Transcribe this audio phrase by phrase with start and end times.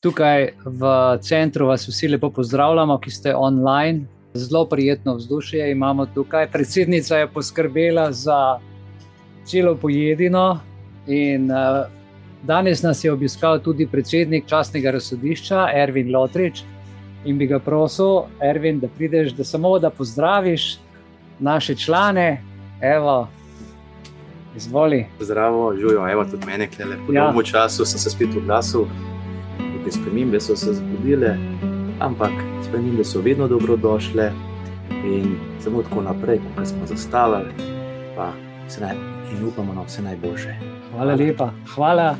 [0.00, 0.82] Tukaj v
[1.20, 4.06] centru vas vsi lepo pozdravljamo, ki ste online.
[4.34, 6.46] Zelo prijetno vzdušje imamo tukaj.
[6.50, 8.58] Predsednica je poskrbela za
[9.44, 10.60] celo pojedino,
[11.06, 11.84] in uh,
[12.42, 16.62] danes nas je obiskal tudi predsednik časnega razsodišča, Ervin Lotrič.
[17.24, 20.78] In bi ga prosil, Ervin, da prideš, da samo da pozdraviš
[21.38, 22.42] naše člane.
[22.80, 23.28] Evo,
[24.56, 25.06] izvoli.
[25.20, 27.24] Zdravo, živijo, evo tudi mene, ki le po ja.
[27.24, 28.88] dolgem času sem se spet oglasil.
[29.90, 31.34] Te spremembe so se zgodile,
[31.98, 32.30] ampak
[32.62, 34.32] spremembe so vedno dobrodošle
[35.04, 37.50] in samo tako naprej, kot smo zastavili,
[38.16, 38.28] pa
[38.68, 38.94] se naj
[39.32, 40.54] in upamo na vse najboljše.
[40.92, 41.50] Hvala lepa.
[41.74, 42.16] Hvala,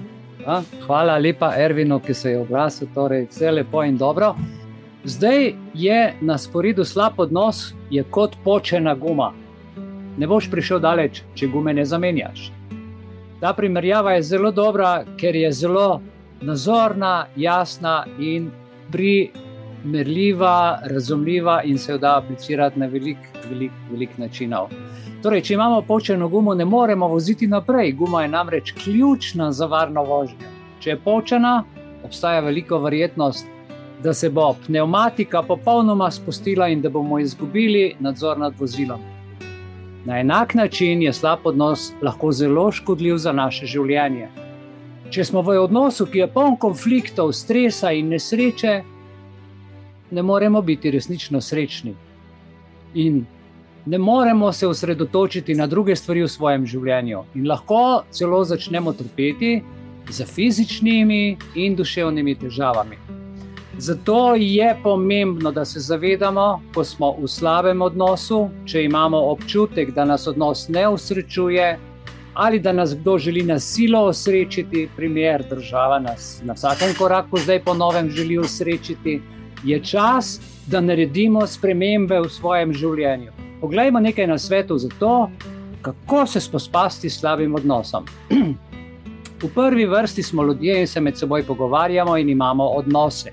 [0.47, 2.89] a, hvala lepa, Ervinu, ki se je oglasil.
[2.95, 4.35] Torej, vse lepo in dobro.
[5.05, 9.33] Zdaj je na sporedu slab odnos, je kot počena guma.
[10.19, 12.51] Ne boš prišel daleč, če gume ne zamenjaš.
[13.41, 16.01] Ta primerjava je zelo dobra, ker je zelo
[16.41, 18.51] nazorna, jasna in
[18.91, 23.19] primerljiva, razumljiva in se jo da aplicirati na velik,
[23.51, 24.69] velik, velik načinov.
[25.23, 27.93] Torej, če imamo počeno gumo, ne moremo voziti naprej.
[27.93, 30.49] Guma je namreč ključna za varno vožnjo.
[30.81, 31.65] Če je počena,
[32.05, 33.47] obstaja velika verjetnost,
[34.03, 39.01] da se bo pneumatika popolnoma spustila in da bomo izgubili nadzor nad vozilom.
[40.05, 44.29] Na enak način je slab odnos lahko zelo škodljiv za naše življenje.
[45.11, 48.75] Če smo v odnosu, ki je poln konfliktov, stresa in nesreče,
[50.15, 51.97] ne moremo biti resnično srečni.
[52.95, 53.25] In
[53.87, 59.57] ne moremo se osredotočiti na druge stvari v svojem življenju in lahko celo začnemo trpeti
[60.11, 62.99] za fizičnimi in duševnimi težavami.
[63.79, 70.05] Zato je pomembno, da se zavedamo, ko smo v slabem odnosu, če imamo občutek, da
[70.05, 71.79] nas odnos ne usrečuje
[72.41, 77.61] ali da nas kdo želi na silo osrečiti, primer država nas na vsakem koraku zdaj
[77.65, 79.21] ponovem želi osrečiti,
[79.65, 83.33] je čas, da naredimo spremembe v svojem življenju.
[83.61, 85.31] Poglejmo nekaj na svetu za to,
[85.83, 88.09] kako se spopasti s slabim odnosom.
[89.43, 93.33] v prvi vrsti smo ljudje in se med seboj pogovarjamo in imamo odnose.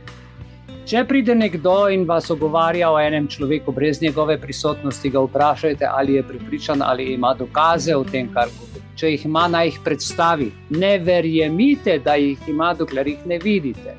[0.88, 6.16] Če pride nekdo in vas ogovarja o enem človeku brez njegove prisotnosti, ga vprašajte, ali
[6.16, 8.86] je pripričan ali ima dokaze o tem, kar govori.
[8.96, 10.52] Če jih ima, naj jih predstavi.
[10.80, 13.98] Ne verjemite, da jih ima, dokler jih ne vidite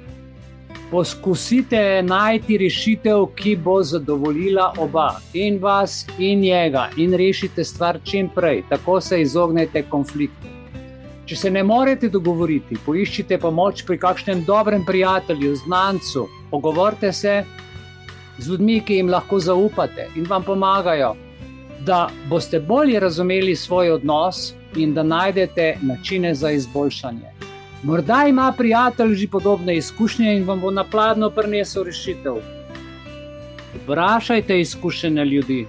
[0.90, 8.30] poskusite najti rešitev, ki bo zadovoljila oba, in vas, in njega, in rešite stvar čim
[8.34, 10.57] prej, tako se izognete konfliktu.
[11.28, 17.32] Če se ne morete dogovoriti, poiščite pomoč pri kakšnem dobrem prijatelju, znancu, pogovorite se
[18.38, 21.10] z ljudmi, ki jim lahko zaupate in vam pomagajo,
[21.84, 27.34] da boste bolje razumeli svoj odnos in da najdete načine za izboljšanje.
[27.82, 32.38] Morda ima prijatelj že podobne izkušnje in vam bo na pladno prinesel rešitev.
[33.74, 35.66] Vprašajte izkušene ljudi.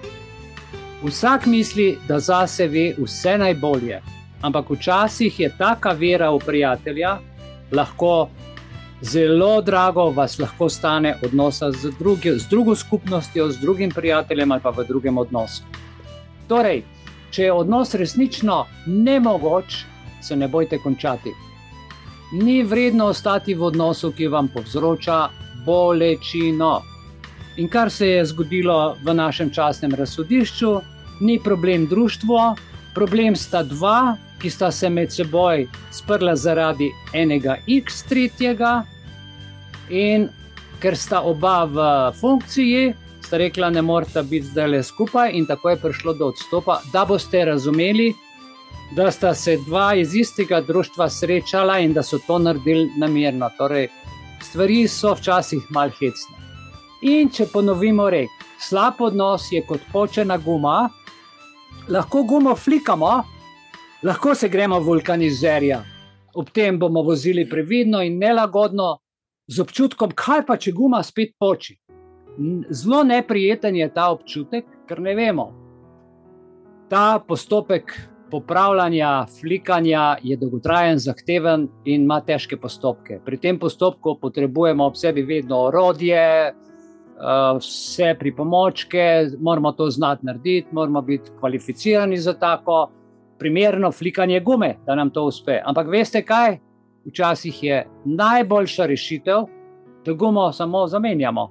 [1.04, 4.00] Vsak misli, da zase ve vse najbolje,
[4.42, 7.18] ampak včasih je taka vera v prijatelja
[7.72, 8.28] lahko
[9.00, 14.60] zelo drago, vas lahko stane odnosa z, drugi, z drugo skupnostjo, z drugim prijateljem ali
[14.60, 15.62] pa v drugem odnosu.
[16.48, 16.82] Torej,
[17.30, 19.84] če je odnos resnično nemogoč,
[20.22, 21.32] se ne bojte končati
[22.32, 25.28] ni vredno ostati v odnosu, ki vam povzroča
[25.66, 26.82] bolečino.
[27.56, 30.80] In kar se je zgodilo v našem časnem razsodišču,
[31.20, 32.54] ni problem društvo,
[32.94, 38.84] problem sta dva, ki sta se med seboj sprla zaradi enega X tretjega,
[39.90, 40.28] in
[40.80, 41.86] ker sta oba v
[42.20, 46.80] funkciji, sta rekla, ne morete biti zdaj le skupaj, in tako je prišlo do odstopa,
[46.92, 48.12] da boste razumeli,
[48.96, 53.50] da sta se dva iz istega društva srečala in da so to naredili namerno.
[53.58, 53.88] Torej,
[54.42, 56.38] stvari so včasih malo hecne.
[57.02, 58.30] In če ponovimo rek,
[58.60, 60.88] slab odnos je kot počena guma,
[61.88, 63.22] lahko gumo flikamo,
[64.02, 65.82] lahko se gremo vulkanizerja.
[66.34, 68.98] Ob tem bomo vozili previdno in nelagodno,
[69.50, 71.74] z občutkom, kaj pa če guma spet poči.
[72.70, 75.48] Zelo neprijeten je ta občutek, ker ne vemo.
[76.90, 77.90] Ta postopek
[78.30, 83.18] popravljanja, flikanja je dolgotrajen, zahteven in ima težke postopke.
[83.24, 86.54] Pri tem postopku potrebujemo ob sebi vedno orodje, eh,
[87.58, 92.86] vse pripomočke, moramo to znati narediti, moramo biti kvalificirani za tako
[93.40, 95.60] primerno flikanje gume, da nam to uspe.
[95.64, 96.58] Ampak veste kaj?
[97.04, 99.46] Včasih je najboljša rešitev,
[100.04, 101.46] da gumo samo zamenjamo.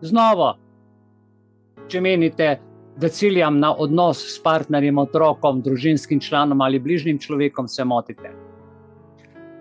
[0.00, 0.52] Znova,
[1.88, 2.58] če menite,
[2.96, 8.32] da ciljam na odnos s partnerjem, otrokom, družinskim članom ali bližnjim človekom, se motite.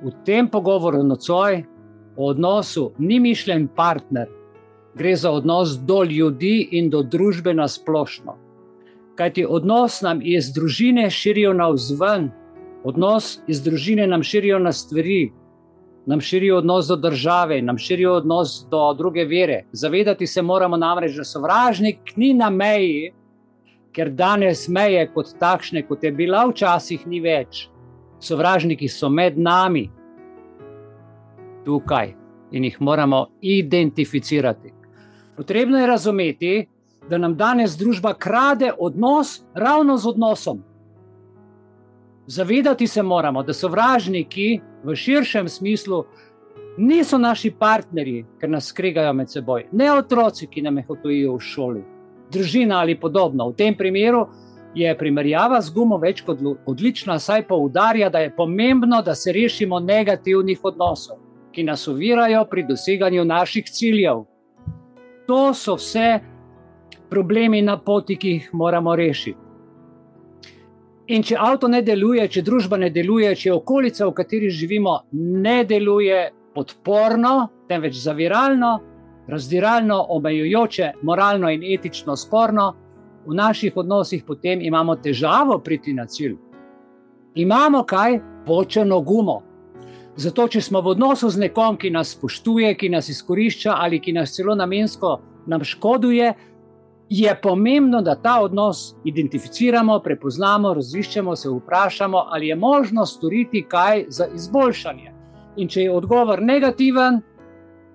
[0.04, 1.64] V tem pogovoru nocoj
[2.18, 4.28] v odnosu ni mišljen partner,
[4.96, 8.36] gre za odnos do ljudi in do družbe na splošno.
[9.16, 12.30] Kajti odnos nam iz družine širijo navzven,
[12.84, 15.32] odnos iz družine nam širijo na stvari,
[16.06, 19.66] nam širijo odnos do države, nam širijo odnos do druge vere.
[19.72, 23.12] Zavedati se moramo namreč, da sovražnik ni na meji,
[23.92, 27.68] ker danes meje kot takšne, kot je bila včasih, ni več.
[28.22, 29.90] Sovražniki so med nami,
[31.66, 32.14] tukaj
[32.52, 34.74] in jih moramo identificirati.
[35.38, 36.68] Potrebno je razumeti,
[37.10, 40.64] da nam danes družba krade odnos ravno z odnosom.
[42.28, 46.06] Zavedati se moramo, da sovražniki v širšem smislu
[46.78, 51.40] niso naši partnerji, ker nas skregajo med seboj, ne otroci, ki nam jih hotujejo v
[51.40, 51.84] šoli,
[52.32, 53.50] družina ali podobno.
[53.50, 54.28] V tem primeru
[54.76, 59.80] je primerjava z gumo več kot odlična, saj poudarja, da je pomembno, da se rešimo
[59.80, 61.18] negativnih odnosov,
[61.52, 64.24] ki nas ovirajo pri doseganju naših ciljev.
[65.28, 66.20] To so vse
[67.12, 69.38] problemi na poti, ki jih moramo rešiti.
[71.12, 75.58] In če avto ne deluje, če družba ne deluje, če okolica, v kateri živimo, ne
[75.68, 78.70] deluje podporno, temveč zaviralno,
[79.28, 82.70] razdiralno, omejujoče, moralno in etično sporno,
[83.28, 86.38] v naših odnosih potem imamo težavo priti na cilj.
[87.36, 88.20] Imamo kaj?
[88.46, 89.42] Počeno gumo.
[90.16, 94.16] Zato, če smo v odnosu z nekom, ki nas spoštuje, ki nas izkorišča ali ki
[94.16, 96.34] nas celo namensko nam škoduje,
[97.12, 104.06] je pomembno, da ta odnos identificiramo, prepoznamo, raziščemo, se vprašamo, ali je možno storiti kaj
[104.08, 105.12] za izboljšanje.
[105.56, 107.20] In če je odgovor negativen,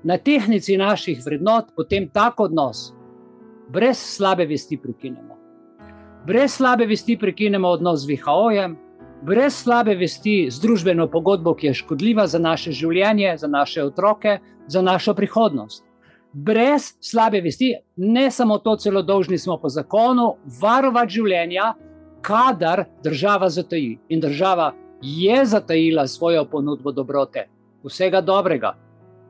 [0.02, 2.92] na tehnici naših vrednot, potem tak odnos
[3.72, 5.34] brez slabe vesti prekinemo.
[6.26, 8.76] Brez slabe vesti prekinemo odnos z VHO-jem,
[9.24, 14.38] brez slabe vesti z družbeno pogodbo, ki je škodljiva za naše življenje, za naše otroke,
[14.68, 15.86] za našo prihodnost
[16.36, 21.72] brez slabe vesti, ne samo to, celo dolžni smo po zakonu varovati življenja,
[22.20, 23.96] kadar država zataji.
[24.08, 24.72] In država
[25.02, 27.46] je zatajila svojo ponudbo dobrote,
[27.84, 28.74] vsega dobrega.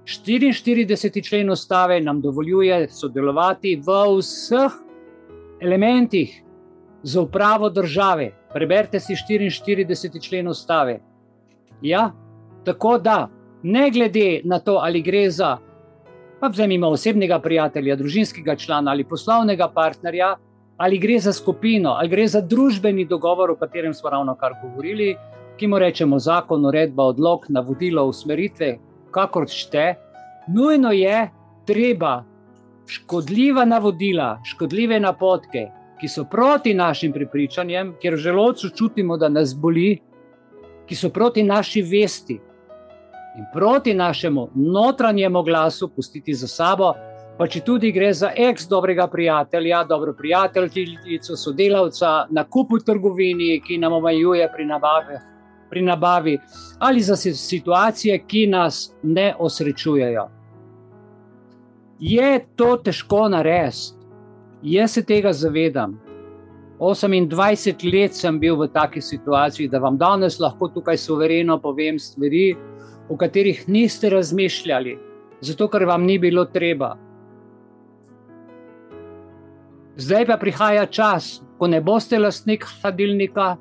[0.06, 1.22] 44.
[1.28, 4.74] člen ustave nam dovoljuje sodelovati v vseh
[5.62, 6.42] elementih
[7.02, 8.32] za upravo države.
[8.52, 10.22] Preberite si 44.
[10.22, 11.00] člen ustave.
[11.82, 12.10] Ja,
[12.64, 13.28] tako da,
[13.62, 15.56] ne glede na to, ali gre za
[16.46, 20.36] pa vzemimo osebnega prijatelja, družinskega člana ali poslovnega partnerja,
[20.76, 25.16] ali gre za skupino, ali gre za družbeni dogovor, o katerem smo ravno kar govorili,
[25.58, 28.76] ki mu rečemo zakon, uredba, odlog, navodilo, usmeritve,
[29.10, 29.94] kakor šte,
[30.46, 31.24] nujno je
[31.66, 32.22] treba
[32.86, 35.66] škodljiva navodila, škodljive napotke,
[35.98, 39.96] ki so proti našim prepričanjem, ker v želodcu čutimo, da nas boli,
[40.86, 42.38] ki so proti naši vesti,
[43.36, 46.92] in proti našemu notranjemu glasu pustiti za sabo,
[47.38, 53.78] pa če tudi gre za ex dobrega prijatelja, dobro prijateljico, sodelavca na kupu trgovini, ki
[53.78, 55.18] nam omejuje pri nabavi,
[55.70, 56.38] pri nabavi,
[56.78, 60.28] ali za situacije, ki nas ne osrečujejo.
[62.00, 63.96] Je to težko narediti?
[64.62, 66.00] Jaz se tega zavedam.
[66.78, 72.56] 28 let sem bil v taki situaciji, da vam danes lahko tukaj suvereno povem stvari,
[73.08, 74.98] o katerih niste razmišljali,
[75.40, 76.96] zato ker vam ni bilo treba.
[79.96, 83.56] Zdaj pa prihaja čas, ko ne boste lastnik hladilnika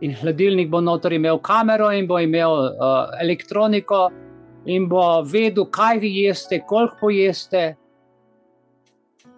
[0.00, 4.08] in hladilnik bo notor imel kamero in bo imel uh, elektroniko
[4.64, 7.74] in bo vedel, kaj vi jeste, koliko jeste.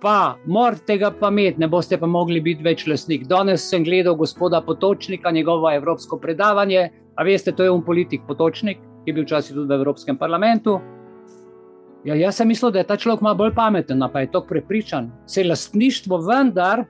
[0.00, 3.25] Pa, morate tega pa imeti, ne boste pa mogli biti več lastnik.
[3.26, 6.90] Danes sem gledal gospoda Potočnika, njegovo evropsko predavanje.
[7.16, 10.81] A veste, to je un politik Potočnik ki je bil včasih tudi v Evropskem parlamentu.
[12.05, 15.11] Ja, jaz sem mislil, da je ta človek malo bolj pameten, pa je to prepričan.
[15.27, 16.85] Se lastništvo vendar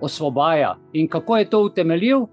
[0.00, 0.76] osvobaja.
[0.92, 2.26] In kako je to utemeljil?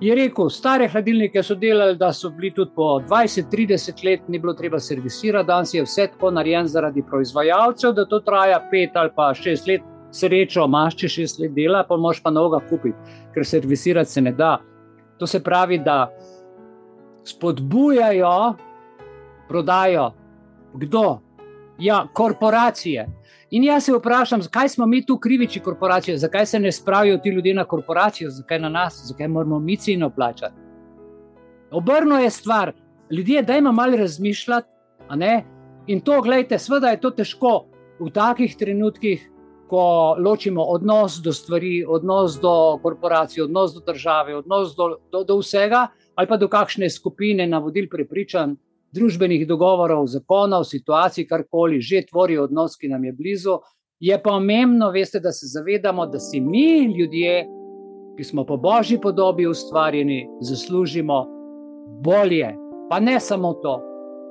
[0.00, 4.54] Je rekel, stare hladilnike so delali, da so bili tudi po 20-30 let, ni bilo
[4.54, 9.30] treba servisirati, danes je vse tako narejen zaradi proizvajalcev, da to traja 5 ali pa
[9.34, 9.90] 6 let.
[10.14, 12.98] Srečo, imaš če 6 let dela, pa moš pa noga kupiti,
[13.34, 14.58] ker servisirati se ne da.
[15.18, 16.10] To se pravi, da
[17.24, 18.54] spodbujajo
[19.48, 20.12] prodajo.
[20.74, 21.18] Kdo?
[21.78, 23.06] Ja, korporacije.
[23.50, 27.28] In jaz se vprašam, zakaj smo mi tu kriviči korporacije, zakaj se ne spravijo ti
[27.28, 30.54] ljudje na korporacijo, zakaj na nas, zakaj moramo mi ceno plačati.
[31.70, 32.72] Obrno je stvar,
[33.10, 34.68] ljudje, da imamo malo razmišljati.
[35.86, 37.66] In to, gledajte, sveda je to težko
[38.00, 39.30] v takih trenutkih,
[39.68, 45.38] ko ločimo odnos do stvari, odnos do korporacije, odnos do države, odnos do, do, do
[45.38, 48.56] vsega ali pa do kakšne skupine navodil prepričan,
[48.94, 53.58] družbenih dogovorov, zakonov, situacij, karkoli že tvori odnos, ki nam je blizu.
[54.00, 57.46] Je pomembno, veste, da se zavedamo, da si mi, ljudje,
[58.16, 61.24] ki smo po božji podobi ustvarjeni, zaslužimo
[62.04, 62.54] bolje.
[62.90, 63.80] Pa ne samo to,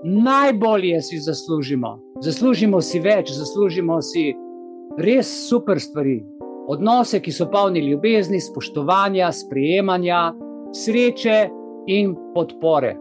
[0.03, 1.99] najbolje si zaslužimo.
[2.21, 4.33] Zaslužimo si več, zaslužimo si
[4.97, 6.21] res super stvari.
[6.67, 10.31] Odnose, ki so polni ljubezni, spoštovanja, sprejemanja,
[10.75, 11.49] sreče
[11.87, 12.95] in podpore.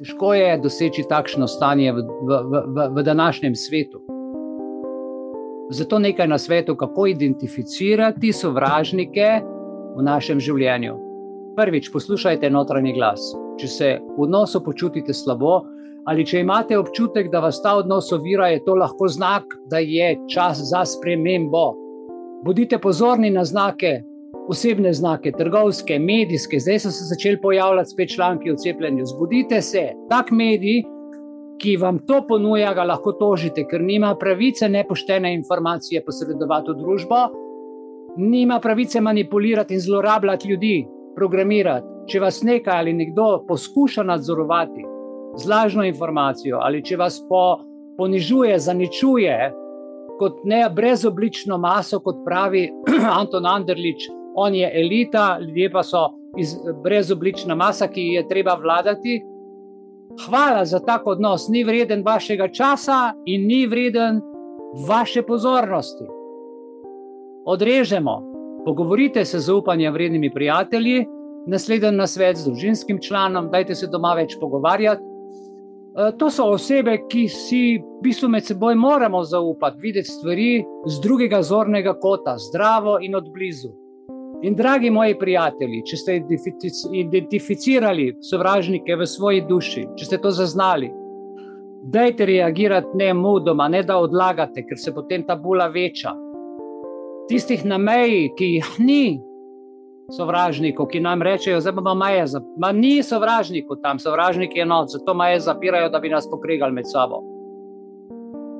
[0.00, 4.02] Težko je doseči takšno stanje v, v, v, v današnjem svetu.
[5.70, 9.40] Zato nekaj na svetu, kako identificirati sovražnike
[9.96, 10.94] v našem življenju.
[11.56, 13.32] Prvič, poslušajte notranji glas.
[13.56, 15.62] Če se v odnosu počutite slabo,
[16.06, 20.12] ali če imate občutek, da vas ta odnos ovira, je to lahko znak, da je
[20.30, 21.72] čas za spremembo.
[22.44, 24.02] Bodite pozorni na znake,
[24.48, 29.06] osebne znake, trgovske, medijske, zdaj so se začeli pojavljati spet članki o cepljenju.
[29.06, 30.84] Zbudite se, tak medij
[31.58, 37.20] ki vam to ponuja, ga lahko tožite, ker nima pravice nepoštene informacije posredovati v družbo,
[38.16, 40.76] nima pravice manipulirati in zlorabljati ljudi,
[41.16, 41.92] programirati.
[42.06, 44.84] Če vas nekaj ali nekdo poskuša nadzorovati
[45.36, 47.58] z lažno informacijo, ali če vas po,
[47.98, 49.36] ponižuje, zaničuje
[50.20, 52.68] kot ne brezoblično maso, kot pravi
[53.20, 56.08] Anton Anderlič, on je elita, ljudje pa so
[56.84, 59.20] brezoblična masa, ki je treba vladati
[60.24, 64.20] hvala za tak odnos, ni vreden vašega časa in ni vreden
[64.88, 66.04] vaše pozornosti.
[67.46, 68.22] Odrežemo,
[68.64, 71.06] pogovorite se z upanjem vrednimi prijatelji,
[71.46, 75.02] naslednji na svet z družinskim članom, dajte se doma več pogovarjati.
[75.02, 81.00] E, to so osebe, ki si v bistvu med seboj moramo zaupati, videti stvari z
[81.00, 83.70] drugega zornega kota, zdravo in odblizu.
[84.46, 86.14] In dragi moji prijatelji, če ste
[86.94, 90.86] identificirali sovražnike v svoji duši, če ste to zaznali,
[91.90, 96.14] dajte reagirati ne mudoma, ne da odlagate, ker se potem ta bula veča.
[97.26, 99.18] Tistih na meji, ki jih ni
[100.14, 102.30] sovražnikov, ki nam rečejo, da imamo meje,
[102.62, 106.86] ma ni sovražnikov tam, sovražniki je noč, zato meje zapirajo, da bi nas pokregali med
[106.86, 107.24] sabo.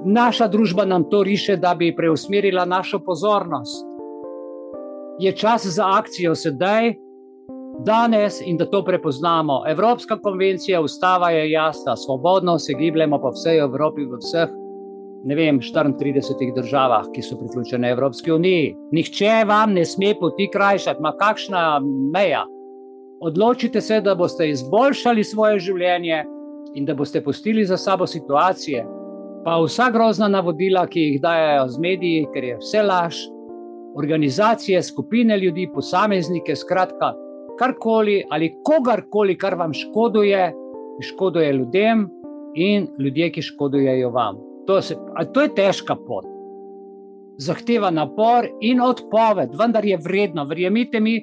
[0.03, 3.96] Naša družba nam to riše, da bi preusmerila našo pozornost
[5.19, 6.95] je čas za akcijo sedaj,
[7.85, 9.63] danes in da to prepoznamo.
[9.69, 14.49] Evropska konvencija, ustava je jasna, svobodno se gibljemo po vsej Evropi, v vseh,
[15.25, 18.77] ne vem, 34 državah, ki so priključene Evropski uniji.
[18.93, 21.81] Nihče vam ne sme poti krajšati, ma kakšna
[22.13, 22.45] meja.
[23.21, 26.25] Odločite se, da boste izboljšali svoje življenje
[26.75, 28.85] in da boste pustili za sabo situacije,
[29.45, 33.17] pa vsa grozna navodila, ki jih dajo z mediji, ker je vse laž,
[33.97, 37.15] organizacije, skupine ljudi, posameznike, skratka,
[37.59, 40.53] karkoli ali kogarkoli, kar vam škoduje,
[41.01, 42.09] škoduje ljudem
[42.55, 44.39] in ljudje, ki škodujejo vam.
[44.67, 44.97] To, se,
[45.33, 46.25] to je težka pot.
[47.39, 51.19] Zahteva napor in odpoved, vendar je vredno, verjemite mi,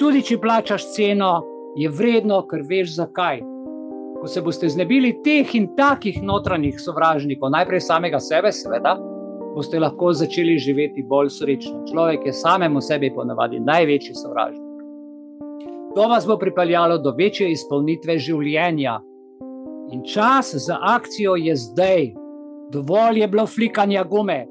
[0.00, 1.42] tudi če plačaš ceno,
[1.76, 3.42] je vredno, ker veš zakaj.
[4.18, 8.96] Ko se boste znebili teh in takih notranjih sovražnikov, najprej samega sebe, seveda,
[9.54, 11.84] boste lahko začeli živeti bolj srečno.
[11.92, 14.68] Človek je samemu sebi ponavadi največji sovražnik.
[15.94, 19.00] To vas bo pripeljalo do večje izpolnitve življenja.
[19.92, 22.12] In čas za akcijo je zdaj.
[22.72, 24.46] Dovolj je bilo flikanja gume.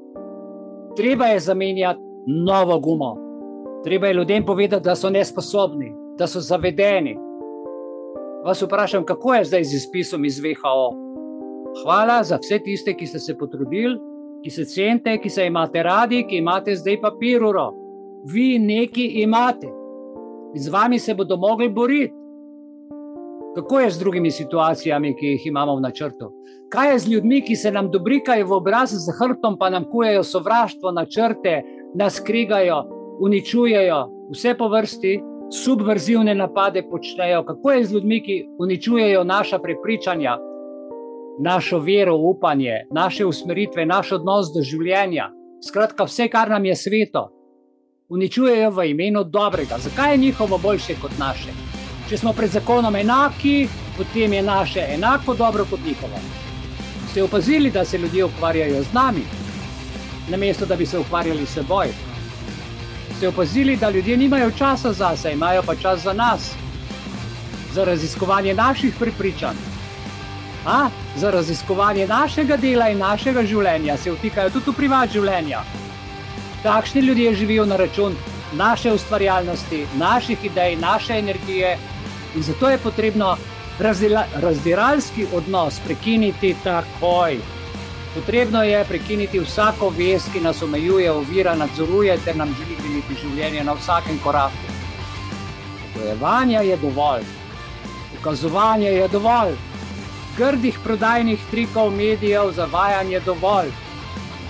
[0.96, 3.14] Treba je zamenjati novo gumo.
[3.84, 7.14] Treba je ljudem povedati, da so nesposobni, da so zavedeni.
[8.44, 10.90] Vas vprašam, kako je zdaj z izpisom iz VHO?
[11.82, 13.98] Hvala za vse tiste, ki ste se potrudili,
[14.44, 17.72] ki se cenite, ki se imate radi, ki imate zdaj papiruro.
[18.32, 19.68] Vi neki imate
[20.54, 22.14] in z vami se bodo mogli boriti.
[23.54, 26.30] Kako je z drugimi situacijami, ki jih imamo v načrtu?
[26.68, 30.22] Kaj je z ljudmi, ki se nam dobrikajo v obraz z hrbtom, pa nam kujejo
[30.22, 31.62] sovraštvo, načrte,
[31.94, 32.84] nas krigajo,
[33.20, 35.20] uničujejo, vse po vrsti,
[35.64, 37.42] subverzivne napade počnejo?
[37.44, 40.36] Kako je z ljudmi, ki uničujejo naša prepričanja,
[41.38, 45.30] našo vero, upanje, naše usmeritve, naš odnos do življenja,
[45.68, 47.28] skratka, vse, kar nam je sveto,
[48.08, 49.78] uničujejo v imenu dobrega.
[49.78, 51.54] Zakaj je njihovo boljše kot naše?
[52.08, 56.20] Če smo pred zakonom enaki, potem je naše enako dobro kot njihovo.
[57.10, 59.24] Ste opazili, da se ljudje ukvarjajo z nami,
[60.30, 61.92] namesto da bi se ukvarjali s seboj?
[63.16, 66.54] Ste opazili, da ljudje nimajo časa za sebe, imajo pa čas za nas,
[67.72, 69.77] za raziskovanje naših prepričanj?
[70.68, 70.88] A?
[71.16, 75.62] Za raziskovanje našega dela in našega življenja se vtikajo tudi v privat življenja.
[76.62, 78.16] Takšni ljudje živijo na račun
[78.52, 81.78] naše ustvarjalnosti, naših idej, naše energije
[82.36, 83.36] in zato je potrebno
[83.78, 87.36] Razdela, razdiralski odnos prekiniti takoj.
[88.14, 93.62] Potrebno je prekiniti vsako vez, ki nas omejuje, ovira, nadzoruje ter nam želi deliti življenje
[93.64, 94.74] na vsakem koraku.
[95.94, 97.22] Bojevanje je dovolj,
[98.18, 99.54] ukazovanje je dovolj,
[100.38, 103.70] grdih prodajnih trikov medijev, zavajanje je dovolj.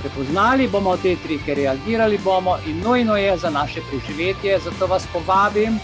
[0.00, 4.58] Prepoznali bomo te trike, reagirali bomo in nujno je za naše preživetje.
[4.64, 5.78] Zato vas povabim,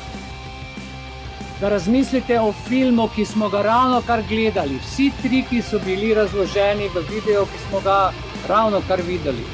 [1.60, 4.78] da razmislite o filmu, ki smo ga ravno kar gledali.
[4.84, 8.12] Vsi triki so bili razloženi v videu, ki smo ga
[8.48, 9.44] ravno kar videli.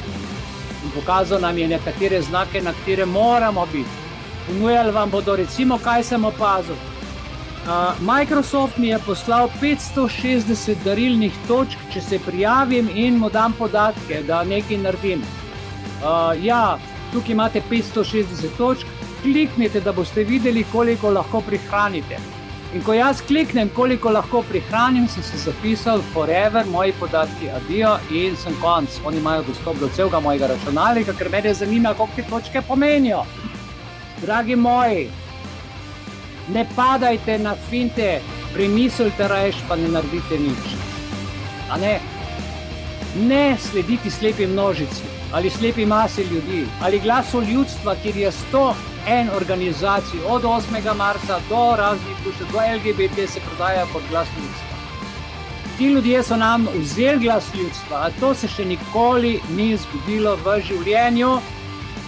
[0.84, 3.98] In pokazal nam je nekatere znake, na katere moramo biti.
[4.46, 6.89] Ponujali vam bodo, recimo, kaj sem opazil.
[7.60, 14.22] Uh, Microsoft mi je poslal 560 darilnih točk, če se prijavim in mu dam podatke,
[14.26, 15.20] da nekaj naredim.
[16.00, 16.78] Uh, ja,
[17.12, 18.88] tukaj imate 560 točk,
[19.22, 22.16] kliknite, da boste videli, koliko lahko prihranite.
[22.74, 28.36] In ko jaz kliknem, koliko lahko prihranim, sem se zapisal, forever, moji podatki, adijo in
[28.40, 29.00] sem konc.
[29.04, 33.24] Oni imajo dostop do celega mojega računalnika, ker me zanima, koliko te točke pomenijo.
[34.22, 35.10] Dragi moji,
[36.48, 38.20] ne padajte na finte,
[38.54, 40.74] premislite rajš, pa ne naredite nič.
[41.80, 42.00] Ne?
[43.16, 48.74] ne slediti slepi množici ali slepi masi ljudi ali glasu ljudstva, kjer je 101
[49.36, 50.96] organizacij od 8.
[50.96, 54.76] marca do raznih družb, do LGBT se prodaja kot glas ljudstva.
[55.78, 60.60] Ti ljudje so nam vzeli glas ljudstva, a to se še nikoli ni zgodilo v
[60.60, 61.38] življenju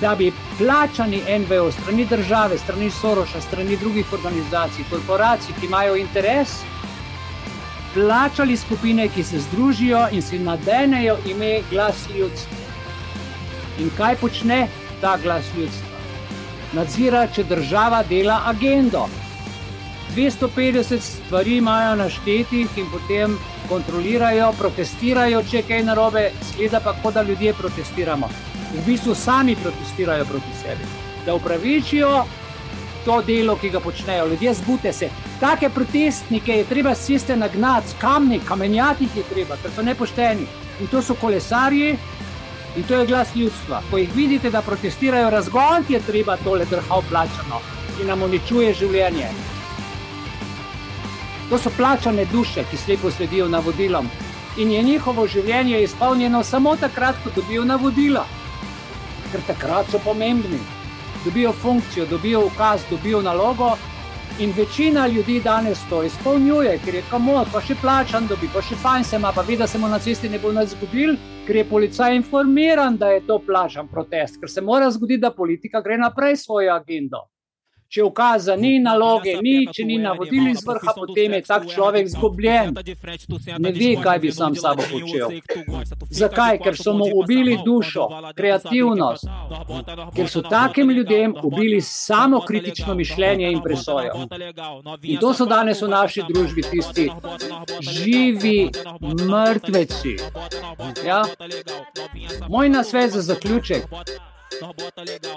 [0.03, 6.49] da bi plačani NVO, strani države, strani Soroša, strani drugih organizacij, korporacij, ki imajo interes,
[7.95, 12.59] plačali skupine, ki se združijo in si nadenejo ime glas ljudstva.
[13.79, 14.69] In kaj počne
[15.01, 15.89] ta glas ljudstva?
[16.73, 19.07] Nadzira, če država dela agendo.
[20.17, 27.15] 250 stvari imajo naštetih in potem kontrolirajo, protestirajo, če je kaj narobe, skleda pa, kot
[27.15, 30.85] da ljudje protestiramo v bistvu sami protestirajo proti sebi,
[31.27, 32.25] da upravičijo
[33.05, 34.27] to delo, ki ga počnejo.
[34.29, 35.09] Ljudje zbute se.
[35.41, 40.47] Take protestnike je treba siste nagnati, kamni, kamenjati jih je treba, ker so nepošteni.
[40.81, 41.97] In to so kolesarji.
[42.77, 43.83] In to je glas ljudstva.
[43.91, 47.61] Ko jih vidite, da protestirajo, razgoniti je treba tole drhal plačano,
[47.99, 49.29] ki nam uničuje življenje.
[51.51, 54.09] To so plačane duše, ki slepo sledijo navodilom.
[54.57, 58.25] In je njihovo življenje izpolnjeno samo takrat, ko dobijo navodila
[59.33, 60.61] ker takrat so pomembni.
[61.25, 63.77] Dobijo funkcijo, dobijo ukaz, dobijo nalogo.
[64.39, 68.79] In večina ljudi danes to izpolnjuje, ker je kamor, pa še plačan, dobi pa še
[68.81, 71.57] fajn se ima, pa vidi, da se mu na cesti ne bo nič zgodil, ker
[71.57, 76.01] je policaj informiran, da je to plačan protest, ker se mora zgoditi, da politika gre
[76.01, 77.27] naprej svojo agendo.
[77.93, 82.71] Če ukaza ni naloge, ni, če ni navodil iz vrha, potem je tak človek zgubljen.
[83.61, 85.35] Ne ve, kaj bi sam sabo počel.
[86.09, 86.61] Zakaj?
[86.65, 88.07] Ker so mu ubili dušo,
[88.39, 89.29] kreativnost.
[90.17, 94.25] Ker so takim ljudem ubili samo kritično mišljenje in presojo.
[95.03, 97.11] In to so danes v naši družbi tisti
[97.93, 98.71] živi
[99.29, 100.17] mrtveci.
[101.05, 101.25] Ja?
[102.49, 103.85] Moj nasvet za zaključek.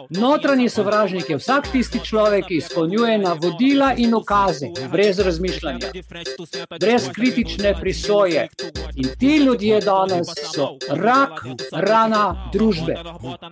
[0.10, 5.92] Notranji sovražnik je vsak tisti človek, ki izpolnjuje navodila in ukaze, brez razmišljanja,
[6.80, 8.48] brez kritične prisoje.
[8.96, 12.96] In ti ljudje danes so rak, rana družbe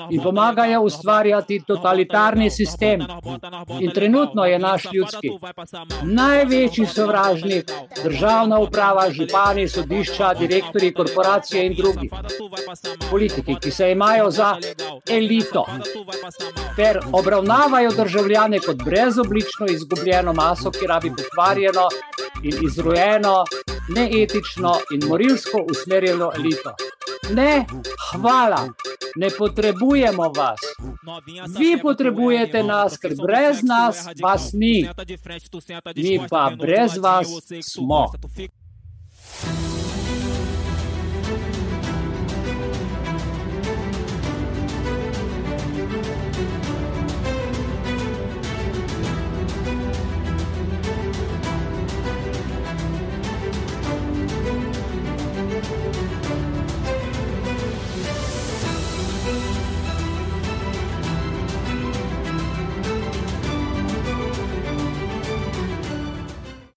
[0.10, 3.02] in pomagajo ustvarjati totalitarni sistem.
[3.80, 5.30] In trenutno je naš ljudski
[6.04, 7.72] največji sovražnik,
[8.04, 12.10] državna uprava, župani, sodišča, direktori, korporacije in drugi.
[13.10, 14.56] Politiki, ki se imajo za
[15.54, 15.66] elito
[16.76, 21.88] ter obravnavajo državljane kot brezoblično izgubljeno maso, ki rabi pokvarjeno
[22.44, 23.46] in izrojeno,
[23.90, 26.76] neetično in morilsko usmerjeno elito.
[27.32, 27.66] Ne,
[28.12, 28.70] hvala,
[29.16, 30.60] ne potrebujemo vas.
[31.60, 34.90] Vi potrebujete nas, ker brez nas vas ni.
[35.96, 37.28] Mi pa brez vas
[37.62, 38.12] smo.